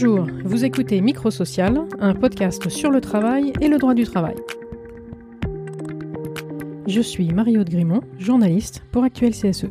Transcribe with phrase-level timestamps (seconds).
[0.00, 4.36] Bonjour, vous écoutez Microsocial, un podcast sur le travail et le droit du travail.
[6.86, 9.66] Je suis Marie-Aude Grimont, journaliste pour Actuel CSE.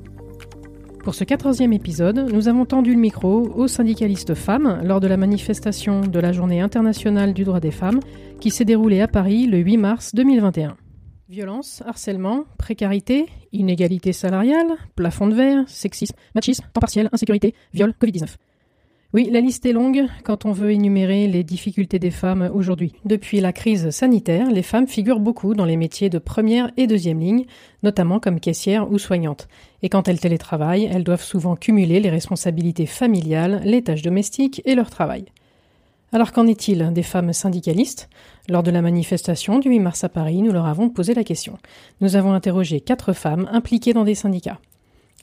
[1.02, 5.16] Pour ce quatorzième épisode, nous avons tendu le micro aux syndicalistes femmes lors de la
[5.16, 8.02] manifestation de la Journée internationale du droit des femmes
[8.42, 10.76] qui s'est déroulée à Paris le 8 mars 2021.
[11.30, 18.36] Violence, harcèlement, précarité, inégalité salariale, plafond de verre, sexisme, machisme, temps partiel, insécurité, viol, Covid-19.
[19.14, 22.94] Oui, la liste est longue quand on veut énumérer les difficultés des femmes aujourd'hui.
[23.06, 27.22] Depuis la crise sanitaire, les femmes figurent beaucoup dans les métiers de première et deuxième
[27.22, 27.46] ligne,
[27.84, 29.48] notamment comme caissières ou soignantes.
[29.82, 34.76] Et quand elles télétravaillent, elles doivent souvent cumuler les responsabilités familiales, les tâches domestiques et
[34.76, 35.24] leur travail.
[36.12, 38.10] Alors qu'en est-il des femmes syndicalistes?
[38.50, 41.58] Lors de la manifestation du 8 mars à Paris, nous leur avons posé la question.
[42.02, 44.60] Nous avons interrogé quatre femmes impliquées dans des syndicats.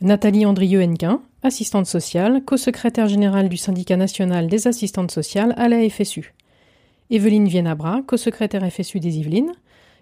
[0.00, 6.34] Nathalie Andrieux-Henquin, assistante sociale, co-secrétaire générale du syndicat national des assistantes sociales à la FSU.
[7.10, 9.52] Evelyne Vienabra, co-secrétaire FSU des Yvelines.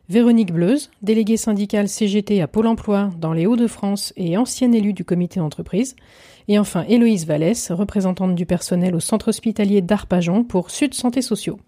[0.09, 5.05] Véronique Bleuze, déléguée syndicale CGT à Pôle emploi dans les Hauts-de-France et ancienne élue du
[5.05, 5.97] comité d'entreprise.
[6.49, 11.59] Et enfin Héloïse Vallès, représentante du personnel au centre hospitalier d'Arpajon pour Sud Santé Sociaux.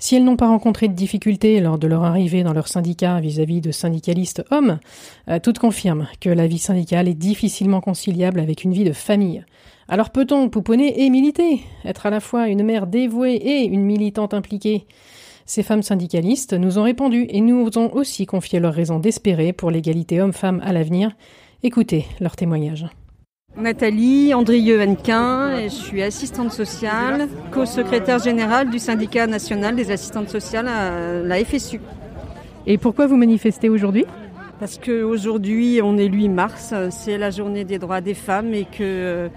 [0.00, 3.60] Si elles n'ont pas rencontré de difficultés lors de leur arrivée dans leur syndicat vis-à-vis
[3.60, 4.78] de syndicalistes hommes,
[5.28, 9.44] euh, toutes confirment que la vie syndicale est difficilement conciliable avec une vie de famille.
[9.88, 14.32] Alors peut-on pouponner et militer Être à la fois une mère dévouée et une militante
[14.32, 14.86] impliquée?
[15.44, 19.70] Ces femmes syndicalistes nous ont répondu et nous ont aussi confié leurs raisons d'espérer pour
[19.70, 21.12] l'égalité homme-femme à l'avenir.
[21.62, 22.86] Écoutez leur témoignage.
[23.56, 31.20] Nathalie Andrieux-Henquin, je suis assistante sociale, co-secrétaire générale du syndicat national des assistantes sociales à
[31.22, 31.80] la FSU.
[32.66, 34.06] Et pourquoi vous manifestez aujourd'hui?
[34.60, 38.64] Parce qu'aujourd'hui, on est le 8 mars, c'est la journée des droits des femmes et
[38.64, 39.28] que euh,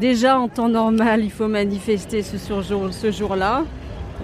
[0.00, 3.64] déjà en temps normal, il faut manifester ce, ce jour-là.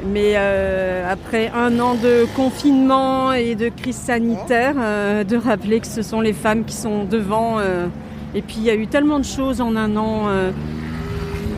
[0.06, 5.86] Mais euh, après un an de confinement et de crise sanitaire, euh, de rappeler que
[5.86, 7.58] ce sont les femmes qui sont devant
[8.34, 10.50] et puis il y a eu tellement de choses en un an euh,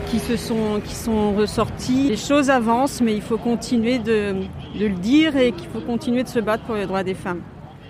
[0.09, 2.09] qui se sont qui sont ressorties.
[2.09, 4.35] Les choses avancent, mais il faut continuer de,
[4.79, 7.41] le dire et qu'il faut continuer de se battre pour les droits des femmes.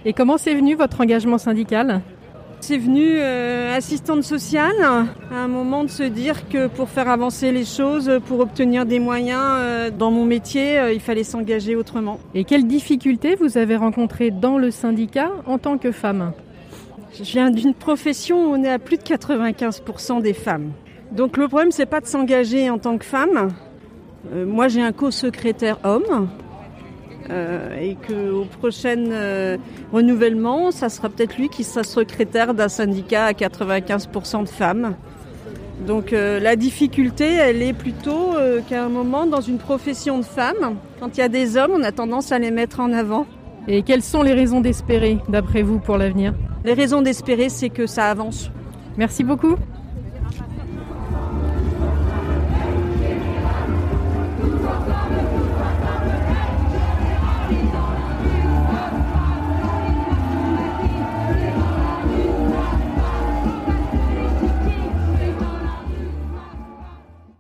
[0.06, 2.02] Et comment c'est venu votre engagement syndical?
[2.60, 7.52] C'est venu euh, assistante sociale, à un moment de se dire que pour faire avancer
[7.52, 12.20] les choses, pour obtenir des moyens euh, dans mon métier, il fallait s'engager autrement.
[12.34, 16.32] Et quelles difficultés vous avez rencontrées dans le syndicat en tant que femme?
[17.14, 20.72] Je viens d'une profession où on est à plus de 95% des femmes.
[21.12, 23.54] Donc le problème, c'est pas de s'engager en tant que femme.
[24.34, 26.28] Euh, moi, j'ai un co-secrétaire homme.
[27.30, 29.58] Euh, et qu'au prochain euh,
[29.92, 34.96] renouvellement, ça sera peut-être lui qui sera secrétaire d'un syndicat à 95% de femmes.
[35.86, 38.34] Donc la difficulté, elle est plutôt
[38.68, 41.84] qu'à un moment, dans une profession de femme, quand il y a des hommes, on
[41.84, 43.28] a tendance à les mettre en avant.
[43.70, 46.34] Et quelles sont les raisons d'espérer, d'après vous, pour l'avenir?
[46.64, 48.50] Les raisons d'espérer, c'est que ça avance.
[48.98, 49.56] Merci beaucoup.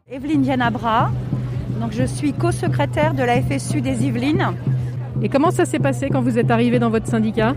[0.09, 1.11] Evelyne Yanabra,
[1.79, 4.53] donc je suis co-secrétaire de la FSU des Yvelines.
[5.23, 7.55] Et comment ça s'est passé quand vous êtes arrivé dans votre syndicat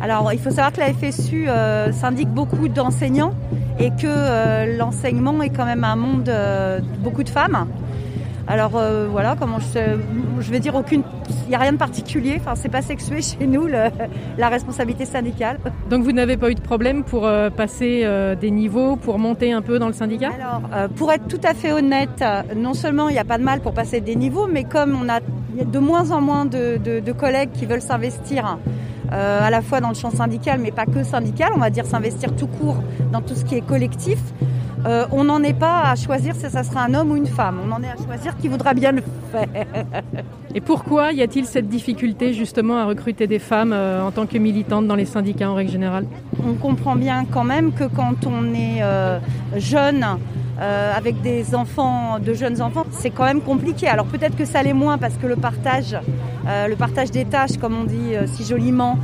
[0.00, 3.34] Alors, il faut savoir que la FSU euh, syndique beaucoup d'enseignants
[3.80, 7.66] et que euh, l'enseignement est quand même un monde euh, beaucoup de femmes.
[8.46, 8.78] Alors
[9.10, 9.96] voilà, comment je,
[10.38, 11.02] je vais dire aucune,
[11.46, 12.36] il n'y a rien de particulier.
[12.38, 15.58] Enfin, c'est pas sexué chez nous la responsabilité syndicale.
[15.88, 18.06] Donc vous n'avez pas eu de problème pour passer
[18.38, 20.28] des niveaux, pour monter un peu dans le syndicat?
[20.38, 20.60] Alors,
[20.90, 22.22] pour être tout à fait honnête,
[22.54, 25.08] non seulement il n'y a pas de mal pour passer des niveaux, mais comme on
[25.08, 25.20] a
[25.54, 28.58] il y a de moins en moins de, collègues qui veulent s'investir
[29.12, 31.86] euh, à la fois dans le champ syndical, mais pas que syndical, on va dire
[31.86, 34.18] s'investir tout court dans tout ce qui est collectif.
[34.86, 37.60] Euh, on n'en est pas à choisir si ça sera un homme ou une femme.
[37.66, 39.46] On en est à choisir qui voudra bien le faire.
[40.54, 44.36] Et pourquoi y a-t-il cette difficulté justement à recruter des femmes euh, en tant que
[44.36, 46.06] militantes dans les syndicats en règle générale?
[46.44, 48.82] On comprend bien quand même que quand on est
[49.56, 50.04] jeune,
[50.60, 53.88] euh, avec des enfants, de jeunes enfants, c'est quand même compliqué.
[53.88, 55.96] Alors peut-être que ça l'est moins parce que le partage,
[56.46, 58.98] euh, le partage des tâches, comme on dit euh, si joliment,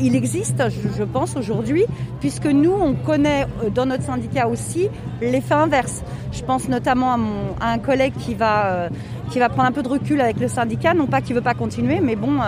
[0.00, 0.62] il existe,
[0.96, 1.84] je, pense aujourd'hui,
[2.20, 4.88] puisque nous, on connaît dans notre syndicat aussi
[5.20, 6.02] l'effet inverse.
[6.32, 7.18] Je pense notamment
[7.60, 8.88] à, un collègue qui va
[9.30, 11.52] qui va prendre un peu de recul avec le syndicat, non pas qu'il veut pas
[11.52, 12.38] continuer, mais bon,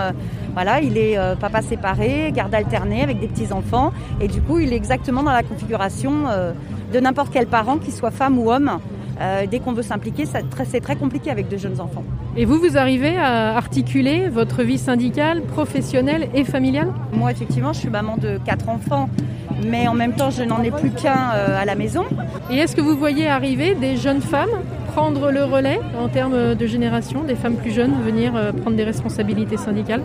[0.53, 4.73] voilà, il est papa séparé, garde alternée avec des petits enfants, et du coup, il
[4.73, 6.23] est exactement dans la configuration
[6.91, 8.79] de n'importe quel parent, qu'il soit femme ou homme.
[9.49, 12.03] Dès qu'on veut s'impliquer, c'est très compliqué avec de jeunes enfants.
[12.35, 16.93] Et vous, vous arrivez à articuler votre vie syndicale, professionnelle et familiale?
[17.13, 19.09] Moi, effectivement, je suis maman de quatre enfants,
[19.65, 22.05] mais en même temps, je n'en ai plus qu'un à la maison.
[22.51, 24.49] Et est-ce que vous voyez arriver des jeunes femmes
[24.93, 29.57] prendre le relais en termes de génération, des femmes plus jeunes venir prendre des responsabilités
[29.57, 30.01] syndicales?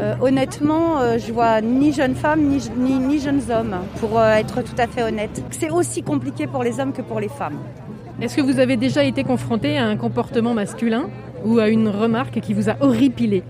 [0.00, 2.60] Euh, honnêtement, euh, je vois ni jeunes femmes ni,
[2.98, 5.42] ni, jeunes hommes, pour euh, être tout à fait honnête.
[5.50, 7.58] C'est aussi compliqué pour les hommes que pour les femmes.
[8.22, 11.08] Est-ce que vous avez déjà été confronté à un comportement masculin
[11.44, 13.42] ou à une remarque qui vous a horripilé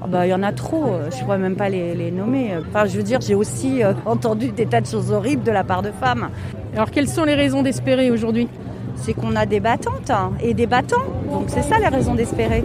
[0.00, 2.52] oh bah, il y en a trop, je ne pourrais même pas les, nommer.
[2.68, 5.82] Enfin, je veux dire, j'ai aussi entendu des tas de choses horribles de la part
[5.82, 6.28] de femmes.
[6.72, 8.46] Alors, quelles sont les raisons d'espérer aujourd'hui?
[8.94, 11.02] C'est qu'on a des battantes hein, et des battants.
[11.28, 12.62] Donc, c'est ça les raisons d'espérer.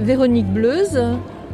[0.00, 1.00] Véronique Bleuze,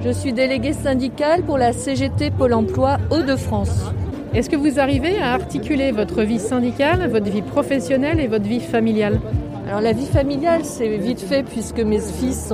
[0.05, 3.93] je suis déléguée syndicale pour la CGT Pôle Emploi Hauts-de-France.
[4.35, 8.61] Est-ce que vous arrivez à articuler votre vie syndicale, votre vie professionnelle et votre vie
[8.61, 9.21] familiale
[9.79, 12.53] La vie familiale, c'est vite fait puisque mes fils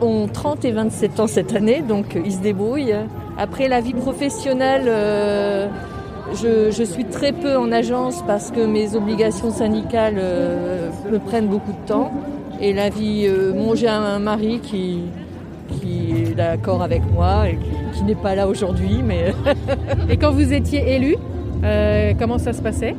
[0.00, 2.94] ont, 30 et 27 ans cette année, donc ils se débrouillent.
[3.36, 5.68] Après la vie professionnelle, euh,
[6.34, 11.72] je, suis très peu en agence parce que mes obligations syndicales euh, me prennent beaucoup
[11.72, 12.10] de temps.
[12.60, 15.02] Et la vie, euh, j'ai un mari qui,
[15.80, 17.58] qui est d'accord avec moi et
[17.92, 19.00] qui, n'est pas là aujourd'hui.
[19.04, 19.34] Mais
[20.08, 21.16] et quand vous étiez élu,
[21.64, 22.94] euh, comment ça se passait?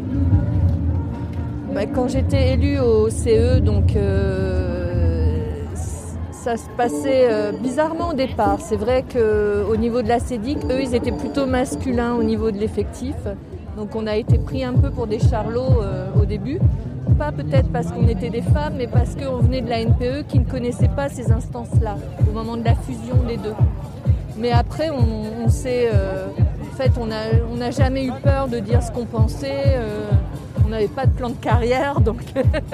[1.74, 5.38] Bah, Quand j'étais élu au CE, donc euh,
[6.32, 7.30] ça se passait
[7.62, 8.60] bizarrement au départ.
[8.62, 12.58] C'est vrai qu'au niveau de la CEDIC, eux, ils étaient plutôt masculins au niveau de
[12.58, 13.16] l'effectif.
[13.78, 15.84] Donc on a été pris un peu pour des charlots
[16.20, 16.60] au début
[17.20, 20.40] pas peut-être parce qu'on était des femmes, mais parce qu'on venait de la NPE qui
[20.40, 23.54] ne connaissait pas ces instances-là, au moment de la fusion des deux.
[24.38, 26.28] Mais après, on, on euh,
[26.72, 29.76] en fait, on n'a on jamais eu peur de dire ce qu'on pensait.
[29.76, 30.10] Euh,
[30.70, 32.22] on n'avait pas de plan de carrière, donc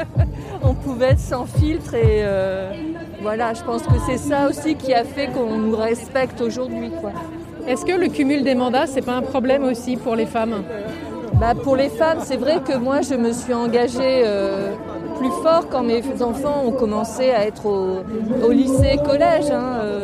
[0.61, 1.93] on pouvait être sans filtre.
[1.93, 2.73] Et euh,
[3.21, 6.91] voilà, je pense que c'est ça aussi qui a fait qu'on nous respecte aujourd'hui.
[7.65, 10.63] Est-ce que le cumul des mandats, c'est pas un problème aussi pour les femmes?
[11.39, 14.73] Bah, pour les femmes, c'est vrai que moi, je me suis engagée euh,
[15.17, 19.49] plus fort quand mes enfants ont commencé à être au, lycée, collège.
[19.51, 19.99] Hein, euh,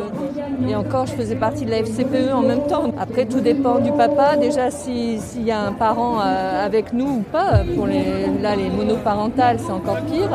[0.68, 2.92] et encore, je faisais partie de la FCPE en même temps.
[3.00, 4.36] Après, tout dépend du papa.
[4.38, 7.62] Déjà, s'il y a un parent euh, avec nous ou pas.
[7.76, 10.30] Pour les, là, les monoparentales, c'est encore pire.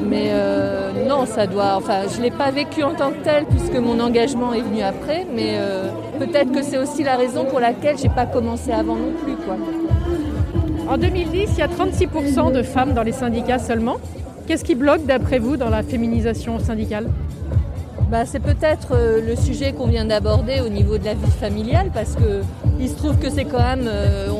[0.00, 1.76] Mais euh, non, ça doit.
[1.76, 4.82] Enfin, je ne l'ai pas vécu en tant que tel puisque mon engagement est venu
[4.82, 5.88] après, mais euh,
[6.18, 9.34] peut-être que c'est aussi la raison pour laquelle j'ai pas commencé avant non plus.
[9.36, 9.56] Quoi.
[10.88, 13.96] En 2010, il y a 36% de femmes dans les syndicats seulement.
[14.46, 17.08] Qu'est-ce qui bloque d'après vous dans la féminisation syndicale?
[18.14, 21.90] Bah, c'est peut-être euh, le sujet qu'on vient d'aborder au niveau de la vie familiale
[21.92, 22.42] parce que
[22.78, 23.90] il se trouve que c'est quand même,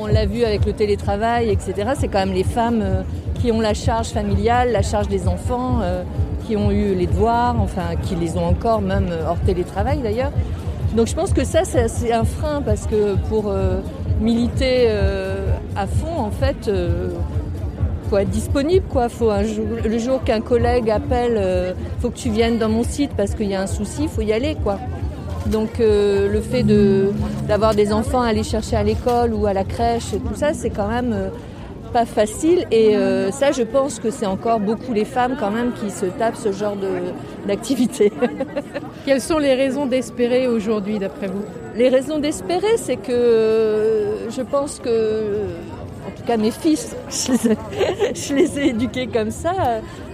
[0.00, 1.92] on l'a vu avec le télétravail, etc.
[1.98, 2.84] C'est quand même les femmes
[3.44, 6.02] qui ont la charge familiale, la charge des enfants, euh,
[6.46, 10.30] qui ont eu les devoirs, enfin qui les ont encore même euh, hors télétravail d'ailleurs.
[10.96, 13.80] Donc je pense que ça c'est un frein parce que pour euh,
[14.20, 14.88] militer
[15.76, 16.70] à fond en fait
[18.14, 19.08] faut être disponible quoi.
[19.08, 23.10] Faut un jour, le jour qu'un collègue appelle, faut que tu viennes dans mon site
[23.16, 24.78] parce qu'il y a un souci, faut y aller quoi.
[25.46, 27.10] Donc le fait de
[27.48, 30.54] d'avoir des enfants à aller chercher à l'école ou à la crèche et tout ça,
[30.54, 31.30] c'est quand même
[31.94, 35.72] pas facile et euh, ça je pense que c'est encore beaucoup les femmes quand même
[35.72, 36.76] qui se tapent ce genre
[37.46, 38.12] d'activité.
[39.06, 41.44] Quelles sont les raisons d'espérer aujourd'hui d'après vous?
[41.76, 44.90] Les raisons d'espérer c'est que euh, je pense que
[46.24, 49.52] tout cas mes fils, je les ai, éduqués comme ça,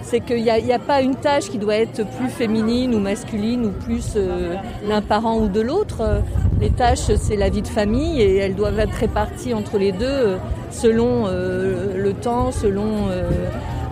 [0.02, 3.70] c'est qu'il n'y a, pas une tâche qui doit être plus féminine ou masculine ou
[3.70, 4.54] plus euh,
[4.88, 6.22] l'un parent ou de l'autre.
[6.60, 10.36] Les tâches, c'est la vie de famille et elles doivent être réparties entre les deux
[10.70, 13.30] selon euh, le temps, selon euh,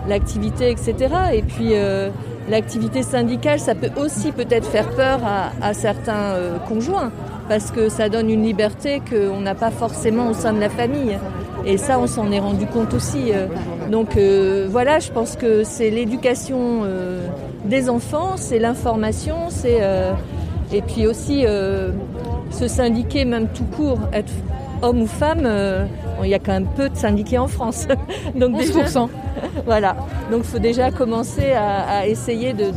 [0.07, 0.95] l'activité, etc.
[1.33, 2.09] Et puis euh,
[2.49, 5.19] l'activité syndicale, ça peut aussi peut-être faire peur
[5.61, 6.35] à, certains
[6.67, 7.11] conjoints
[7.47, 11.17] parce que ça donne une liberté qu'on n'a pas forcément au sein de la famille.
[11.65, 13.31] Et ça, on s'en est rendu compte aussi.
[13.91, 14.17] Donc
[14.69, 16.83] voilà, je pense que c'est l'éducation
[17.65, 19.81] des enfants, c'est l'information, c'est
[20.71, 21.45] et puis aussi
[22.51, 24.31] se syndiquer même tout court, être
[24.81, 25.47] homme ou femme,
[26.23, 27.87] il y a quand même peu de syndiqués en France.
[28.35, 29.09] Donc 11%.
[29.65, 29.95] voilà.
[30.31, 32.71] Donc il faut déjà commencer à, essayer de,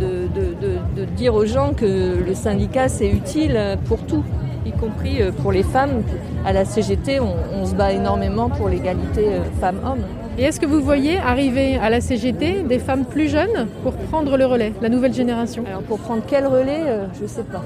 [1.17, 4.25] dire aux gens que le syndicat c'est utile pour tout,
[4.67, 6.03] y compris pour les femmes.
[6.45, 9.27] À la CGT, on, se bat énormément pour l'égalité
[9.61, 10.03] femmes-hommes.
[10.39, 14.37] Et est-ce que vous voyez arriver à la CGT des femmes plus jeunes pour prendre
[14.37, 15.65] le relais, la nouvelle génération?
[15.69, 16.83] Alors pour prendre quel relais,
[17.19, 17.63] je ne sais pas.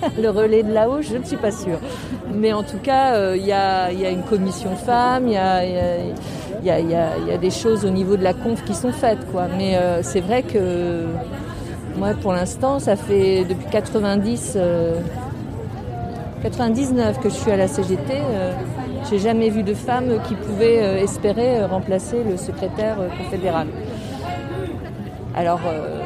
[0.20, 1.78] le relais de là-haut, je ne suis pas sûre.
[2.34, 5.64] Mais en tout cas, il y, a, une commission femmes, il y a,
[6.62, 9.30] y a, des choses au niveau de la conf qui sont faites.
[9.30, 9.46] Quoi.
[9.56, 11.04] Mais euh, c'est vrai que
[11.96, 14.56] moi, pour l'instant, ça fait depuis 90,
[16.42, 18.12] 99 euh, que je suis à la CGT.
[18.12, 18.52] Euh,
[19.08, 23.68] j'ai jamais vu de femme qui pouvait espérer remplacer le secrétaire confédéral.
[25.34, 25.60] Alors,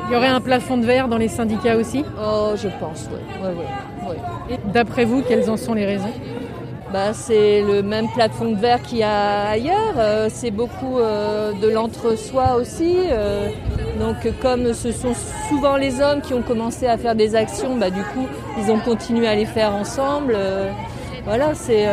[0.06, 2.04] il y aurait un plafond de verre dans les syndicats aussi?
[2.22, 4.16] Oh, je pense, oui.
[4.72, 6.12] D'après vous, quelles en sont les raisons?
[6.92, 9.94] Bah, c'est le même plafond de verre qu'il y a ailleurs.
[9.96, 12.96] Euh, c'est beaucoup euh, de l'entre-soi aussi.
[13.10, 13.48] Euh,
[14.02, 15.14] donc comme ce sont
[15.48, 18.26] souvent les hommes qui ont commencé à faire des actions, bah, du coup
[18.58, 20.36] ils ont continué à les faire ensemble.
[21.24, 21.86] voilà, c'est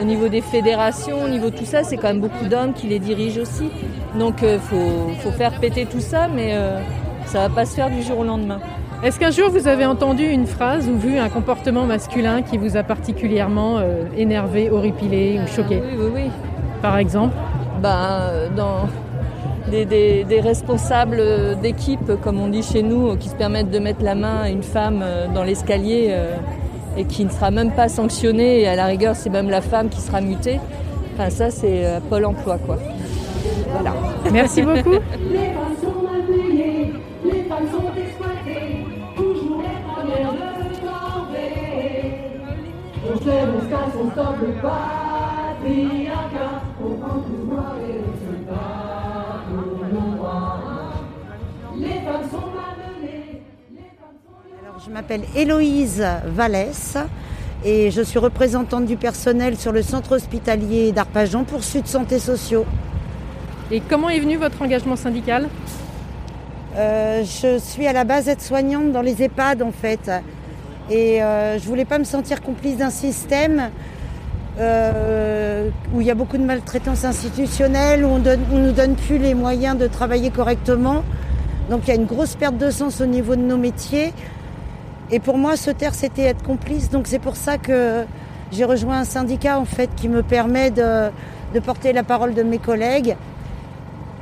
[0.00, 2.86] au niveau des fédérations, au niveau de tout ça, c'est quand même beaucoup d'hommes qui
[2.86, 3.70] les dirigent aussi.
[4.18, 6.56] Donc il faut, faire péter tout ça, mais
[7.26, 8.60] ça va pas se faire du jour au lendemain.
[9.02, 12.76] Est-ce qu'un jour vous avez entendu une phrase ou vu un comportement masculin qui vous
[12.76, 15.82] a particulièrement euh, énervé, horripilé ou choqué?
[15.82, 16.30] Oui, oui, oui.
[16.80, 17.34] Par exemple?
[17.82, 18.86] Ben, Dans
[19.70, 21.22] des, responsables
[21.60, 24.62] d'équipe, comme on dit chez nous, qui se permettent de mettre la main à une
[24.62, 26.36] femme euh, dans l'escalier euh,
[26.96, 29.88] et qui ne sera même pas sanctionnée, et à la rigueur c'est même la femme
[29.88, 30.60] qui sera mutée.
[31.14, 32.78] Enfin ça c'est Pôle emploi quoi.
[33.72, 33.92] Voilà.
[34.30, 34.98] Merci beaucoup.
[54.84, 56.96] Je m'appelle Héloïse Vallès
[57.64, 62.64] et je suis représentante du personnel sur le centre hospitalier d'Arpajon pour Sud Santé Sociaux.
[63.70, 65.48] Et comment est venu votre engagement syndical?
[66.76, 70.10] Euh, Je suis à la base aide-soignante dans les EHPAD en fait.
[70.90, 73.70] Et euh, je ne voulais pas me sentir complice d'un système
[74.58, 79.18] euh, où il y a beaucoup de maltraitance institutionnelle, où on ne nous donne plus
[79.18, 81.04] les moyens de travailler correctement.
[81.70, 84.12] Donc il y a une grosse perte de sens au niveau de nos métiers.
[85.12, 86.90] Et pour moi, se taire, c'était être complice.
[86.90, 88.04] Donc c'est pour ça que
[88.50, 91.10] j'ai rejoint un syndicat en fait qui me permet de
[91.64, 93.16] porter la parole de mes collègues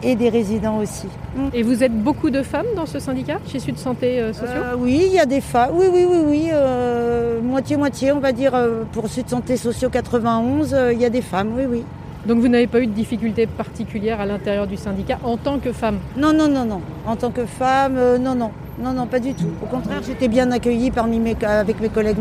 [0.03, 1.09] et des résidents aussi.
[1.37, 1.49] Mm.
[1.53, 4.75] Et vous êtes beaucoup de femmes dans ce syndicat chez Sud Santé euh, Sociaux euh,
[4.79, 5.71] Oui, il y a des femmes.
[5.75, 6.49] Oui, oui, oui, oui.
[6.53, 8.53] Euh, moitié-moitié, on va dire,
[8.93, 11.85] pour Sud Santé Sociaux 91, il y a des femmes, oui, oui.
[12.27, 15.73] Donc vous n'avez pas eu de difficultés particulières à l'intérieur du syndicat en tant que
[15.73, 16.81] femme Non, non, non, non.
[17.07, 18.51] En tant que femme, non, non.
[18.83, 19.51] Non, non, pas du tout.
[19.63, 22.17] Au contraire, j'étais bien accueillie parmi mes, avec mes collègues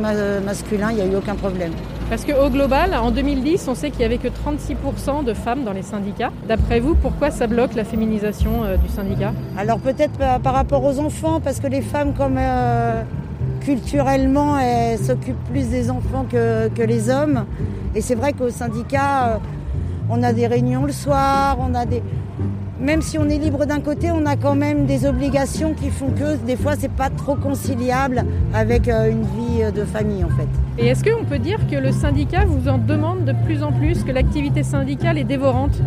[0.45, 1.71] masculins, il n'y a eu aucun problème.
[2.09, 5.71] Parce qu'au global, en 2010, on sait qu'il n'y avait que 36% de femmes dans
[5.71, 6.31] les syndicats.
[6.47, 9.31] D'après vous, pourquoi ça bloque la féminisation euh, du syndicat?
[9.57, 13.03] Alors peut-être par, rapport aux enfants, parce que les femmes, comme euh,
[13.61, 17.45] culturellement, elles s'occupent plus des enfants que, les hommes.
[17.95, 19.37] Et c'est vrai qu'au syndicat, euh,
[20.09, 22.01] on a des réunions le soir, on a des
[22.79, 26.11] même si on est libre d'un côté, on a quand même des obligations qui font
[26.11, 28.23] que des fois c'est pas trop conciliable
[28.53, 30.47] avec euh, une vie euh, de famille en fait.
[30.77, 34.03] Et est-ce qu'on peut dire que le syndicat vous en demande de plus en plus,
[34.03, 35.81] que l'activité syndicale est dévorante?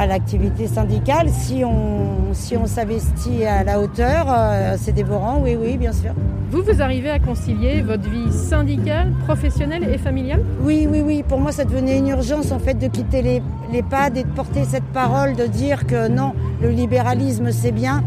[0.00, 5.58] À l'activité syndicale, si on, si on s'investit à la hauteur, euh, c'est dévorant, oui,
[5.60, 6.12] oui, bien sûr.
[6.50, 10.40] Vous, vous arrivez à concilier votre vie syndicale, professionnelle et familiale?
[10.62, 11.22] Oui, oui, oui.
[11.22, 14.28] Pour moi, ça devenait une urgence, en fait, de quitter les, les pads et de
[14.28, 18.02] porter cette parole, de dire que non, le libéralisme, c'est bien,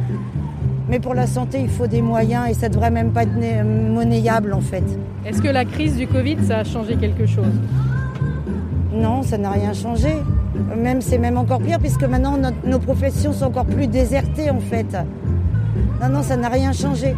[0.89, 4.53] mais pour la santé, il faut des moyens et ça devrait même pas être monnayable,
[4.53, 4.83] en fait.
[5.27, 7.53] Est-ce que la crise du Covid, ça a changé quelque chose?
[8.91, 10.15] Non, ça n'a rien changé.
[10.77, 14.95] Même c'est même encore pire puisque maintenant nos professions sont encore plus désertées en fait.
[16.01, 17.15] Non, non, ça n'a rien changé.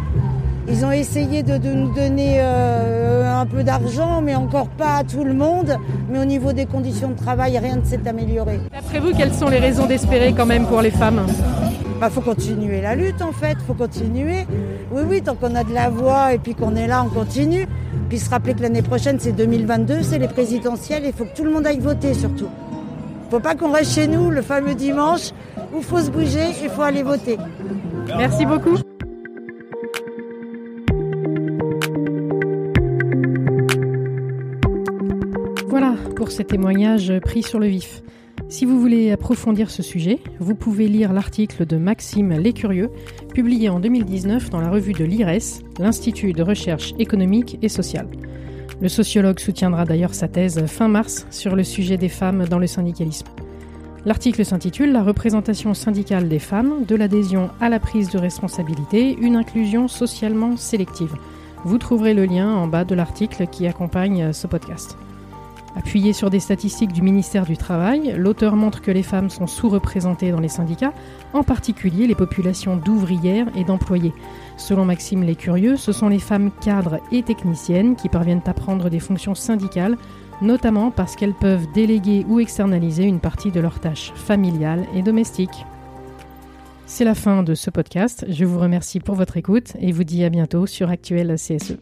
[0.68, 5.22] Ils ont essayé de, nous donner euh, un peu d'argent, mais encore pas à tout
[5.22, 5.76] le monde.
[6.10, 8.58] Mais au niveau des conditions de travail, rien ne s'est amélioré.
[8.72, 11.24] D'après vous, quelles sont les raisons d'espérer quand même pour les femmes?
[11.28, 14.46] Il bah, faut continuer la lutte en fait, faut continuer.
[14.90, 17.66] Oui, oui, tant qu'on a de la voix et puis qu'on est là, on continue.
[18.08, 21.44] Puis se rappeler que l'année prochaine, c'est 2022, c'est les présidentielles, il faut que tout
[21.44, 22.48] le monde aille voter surtout.
[23.30, 25.32] Faut pas qu'on reste chez nous le fameux dimanche
[25.74, 27.36] où faut se bouger et faut aller voter.
[28.16, 28.76] Merci beaucoup.
[35.68, 38.02] Voilà pour ces témoignages pris sur le vif.
[38.48, 42.90] Si vous voulez approfondir ce sujet, vous pouvez lire l'article de Maxime Lécurieux,
[43.34, 48.06] publié en 2019 dans la revue de l'IRES, l'Institut de recherche économique et sociale.
[48.80, 52.66] Le sociologue soutiendra d'ailleurs sa thèse fin mars sur le sujet des femmes dans le
[52.66, 53.26] syndicalisme.
[54.04, 59.34] L'article s'intitule La représentation syndicale des femmes, de l'adhésion à la prise de responsabilité, une
[59.34, 61.16] inclusion socialement sélective.
[61.64, 64.96] Vous trouverez le lien en bas de l'article qui accompagne ce podcast.
[65.76, 70.30] Appuyé sur des statistiques du ministère du Travail, l'auteur montre que les femmes sont sous-représentées
[70.30, 70.94] dans les syndicats,
[71.34, 74.14] en particulier les populations d'ouvrières et d'employés.
[74.56, 79.00] Selon Maxime Lécurieux, ce sont les femmes cadres et techniciennes qui parviennent à prendre des
[79.00, 79.98] fonctions syndicales,
[80.40, 85.66] notamment parce qu'elles peuvent déléguer ou externaliser une partie de leurs tâches familiales et domestiques.
[86.86, 88.24] C'est la fin de ce podcast.
[88.30, 91.76] Je vous remercie pour votre écoute et vous dis à bientôt sur Actuel CSE.